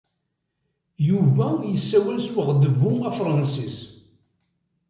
Yuba 1.09 1.47
yessawal 1.71 2.19
s 2.25 2.27
weɣdebbu 2.35 2.91
afṛensis. 3.09 3.79